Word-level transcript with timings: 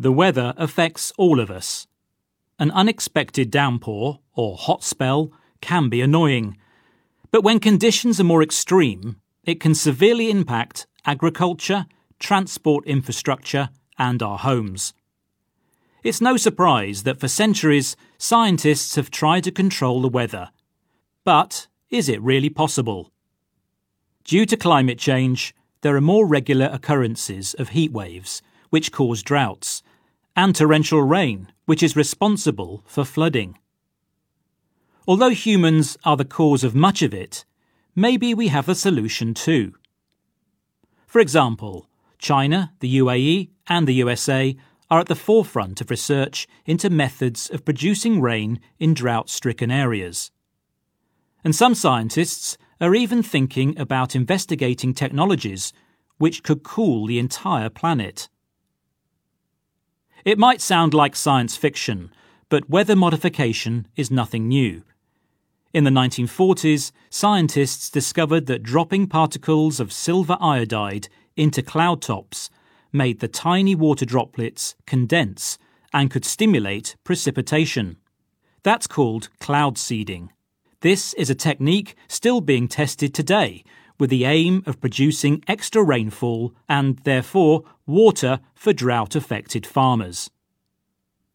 The 0.00 0.12
weather 0.12 0.54
affects 0.56 1.12
all 1.18 1.40
of 1.40 1.50
us. 1.50 1.88
An 2.58 2.70
unexpected 2.70 3.50
downpour 3.50 4.20
or 4.34 4.56
hot 4.56 4.84
spell 4.84 5.32
can 5.60 5.88
be 5.88 6.00
annoying, 6.00 6.56
but 7.32 7.42
when 7.42 7.58
conditions 7.58 8.20
are 8.20 8.24
more 8.24 8.42
extreme, 8.42 9.20
it 9.44 9.60
can 9.60 9.74
severely 9.74 10.30
impact 10.30 10.86
agriculture, 11.04 11.86
transport 12.18 12.86
infrastructure, 12.86 13.70
and 13.98 14.22
our 14.22 14.38
homes. 14.38 14.94
It's 16.04 16.20
no 16.20 16.36
surprise 16.36 17.02
that 17.02 17.18
for 17.18 17.26
centuries 17.26 17.96
scientists 18.18 18.94
have 18.94 19.10
tried 19.10 19.44
to 19.44 19.50
control 19.50 20.00
the 20.00 20.08
weather. 20.08 20.50
But 21.24 21.66
is 21.90 22.08
it 22.08 22.22
really 22.22 22.50
possible? 22.50 23.10
Due 24.22 24.46
to 24.46 24.56
climate 24.56 24.98
change, 24.98 25.54
there 25.80 25.96
are 25.96 26.00
more 26.00 26.26
regular 26.26 26.70
occurrences 26.72 27.54
of 27.54 27.70
heat 27.70 27.92
waves, 27.92 28.42
which 28.70 28.92
cause 28.92 29.22
droughts, 29.22 29.82
and 30.38 30.54
torrential 30.54 31.02
rain, 31.02 31.50
which 31.64 31.82
is 31.82 31.96
responsible 31.96 32.84
for 32.86 33.04
flooding. 33.04 33.58
Although 35.04 35.30
humans 35.30 35.98
are 36.04 36.16
the 36.16 36.24
cause 36.24 36.62
of 36.62 36.76
much 36.76 37.02
of 37.02 37.12
it, 37.12 37.44
maybe 37.96 38.34
we 38.34 38.46
have 38.46 38.68
a 38.68 38.76
solution 38.76 39.34
too. 39.34 39.74
For 41.08 41.18
example, 41.18 41.88
China, 42.18 42.72
the 42.78 42.98
UAE, 42.98 43.48
and 43.66 43.88
the 43.88 43.94
USA 43.94 44.56
are 44.88 45.00
at 45.00 45.08
the 45.08 45.16
forefront 45.16 45.80
of 45.80 45.90
research 45.90 46.46
into 46.64 46.88
methods 46.88 47.50
of 47.50 47.64
producing 47.64 48.20
rain 48.20 48.60
in 48.78 48.94
drought 48.94 49.28
stricken 49.28 49.72
areas. 49.72 50.30
And 51.42 51.52
some 51.52 51.74
scientists 51.74 52.56
are 52.80 52.94
even 52.94 53.24
thinking 53.24 53.76
about 53.76 54.14
investigating 54.14 54.94
technologies 54.94 55.72
which 56.18 56.44
could 56.44 56.62
cool 56.62 57.08
the 57.08 57.18
entire 57.18 57.68
planet. 57.68 58.28
It 60.24 60.38
might 60.38 60.60
sound 60.60 60.94
like 60.94 61.14
science 61.14 61.56
fiction, 61.56 62.10
but 62.48 62.68
weather 62.68 62.96
modification 62.96 63.86
is 63.96 64.10
nothing 64.10 64.48
new. 64.48 64.82
In 65.72 65.84
the 65.84 65.90
1940s, 65.90 66.92
scientists 67.10 67.90
discovered 67.90 68.46
that 68.46 68.62
dropping 68.62 69.06
particles 69.06 69.80
of 69.80 69.92
silver 69.92 70.36
iodide 70.40 71.08
into 71.36 71.62
cloud 71.62 72.02
tops 72.02 72.50
made 72.92 73.20
the 73.20 73.28
tiny 73.28 73.74
water 73.74 74.04
droplets 74.04 74.74
condense 74.86 75.58
and 75.92 76.10
could 76.10 76.24
stimulate 76.24 76.96
precipitation. 77.04 77.96
That's 78.62 78.86
called 78.86 79.28
cloud 79.40 79.78
seeding. 79.78 80.32
This 80.80 81.12
is 81.14 81.30
a 81.30 81.34
technique 81.34 81.96
still 82.08 82.40
being 82.40 82.66
tested 82.66 83.14
today 83.14 83.62
with 83.98 84.10
the 84.10 84.24
aim 84.24 84.62
of 84.66 84.80
producing 84.80 85.42
extra 85.46 85.82
rainfall 85.82 86.54
and, 86.68 86.98
therefore, 87.00 87.64
water 87.86 88.40
for 88.54 88.72
drought 88.72 89.14
affected 89.14 89.66
farmers. 89.66 90.30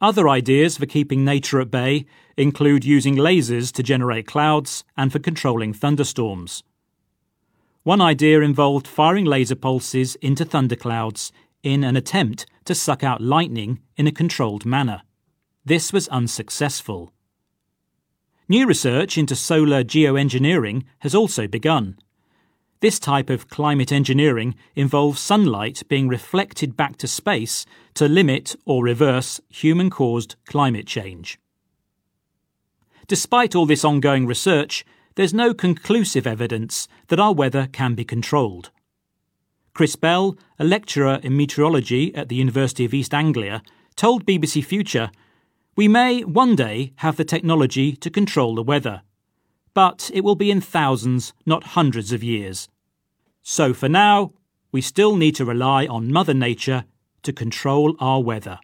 Other 0.00 0.28
ideas 0.28 0.78
for 0.78 0.86
keeping 0.86 1.24
nature 1.24 1.60
at 1.60 1.70
bay 1.70 2.06
include 2.36 2.84
using 2.84 3.16
lasers 3.16 3.72
to 3.72 3.82
generate 3.82 4.26
clouds 4.26 4.84
and 4.96 5.12
for 5.12 5.18
controlling 5.18 5.72
thunderstorms. 5.72 6.64
One 7.84 8.00
idea 8.00 8.40
involved 8.40 8.86
firing 8.86 9.24
laser 9.24 9.56
pulses 9.56 10.14
into 10.16 10.44
thunderclouds 10.44 11.32
in 11.62 11.84
an 11.84 11.96
attempt 11.96 12.46
to 12.64 12.74
suck 12.74 13.02
out 13.04 13.20
lightning 13.20 13.80
in 13.96 14.06
a 14.06 14.12
controlled 14.12 14.64
manner. 14.64 15.02
This 15.64 15.92
was 15.92 16.08
unsuccessful. 16.08 17.12
New 18.48 18.66
research 18.66 19.16
into 19.16 19.36
solar 19.36 19.84
geoengineering 19.84 20.82
has 21.00 21.14
also 21.14 21.46
begun. 21.46 21.96
This 22.82 22.98
type 22.98 23.30
of 23.30 23.48
climate 23.48 23.92
engineering 23.92 24.56
involves 24.74 25.20
sunlight 25.20 25.84
being 25.88 26.08
reflected 26.08 26.76
back 26.76 26.96
to 26.96 27.06
space 27.06 27.64
to 27.94 28.08
limit 28.08 28.56
or 28.66 28.82
reverse 28.82 29.40
human 29.48 29.88
caused 29.88 30.34
climate 30.46 30.88
change. 30.88 31.38
Despite 33.06 33.54
all 33.54 33.66
this 33.66 33.84
ongoing 33.84 34.26
research, 34.26 34.84
there's 35.14 35.32
no 35.32 35.54
conclusive 35.54 36.26
evidence 36.26 36.88
that 37.06 37.20
our 37.20 37.32
weather 37.32 37.68
can 37.70 37.94
be 37.94 38.04
controlled. 38.04 38.72
Chris 39.74 39.94
Bell, 39.94 40.36
a 40.58 40.64
lecturer 40.64 41.20
in 41.22 41.36
meteorology 41.36 42.12
at 42.16 42.28
the 42.28 42.34
University 42.34 42.84
of 42.84 42.92
East 42.92 43.14
Anglia, 43.14 43.62
told 43.94 44.26
BBC 44.26 44.64
Future, 44.64 45.12
We 45.76 45.86
may 45.86 46.22
one 46.24 46.56
day 46.56 46.94
have 46.96 47.16
the 47.16 47.24
technology 47.24 47.92
to 47.94 48.10
control 48.10 48.56
the 48.56 48.62
weather, 48.64 49.02
but 49.72 50.10
it 50.12 50.24
will 50.24 50.34
be 50.34 50.50
in 50.50 50.60
thousands, 50.60 51.32
not 51.46 51.78
hundreds 51.78 52.10
of 52.10 52.24
years. 52.24 52.68
So 53.42 53.74
for 53.74 53.88
now, 53.88 54.32
we 54.70 54.80
still 54.80 55.16
need 55.16 55.34
to 55.36 55.44
rely 55.44 55.86
on 55.86 56.12
Mother 56.12 56.34
Nature 56.34 56.84
to 57.22 57.32
control 57.32 57.96
our 57.98 58.22
weather. 58.22 58.58